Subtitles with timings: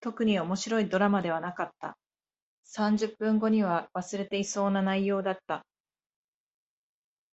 [0.00, 1.96] 特に面白いドラマではなかった。
[2.64, 5.64] 三十分後には忘れていそうな内容だった。